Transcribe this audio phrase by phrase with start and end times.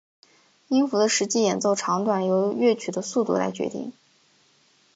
[0.69, 3.93] 音符的实际演奏长短由乐曲的速度来决定。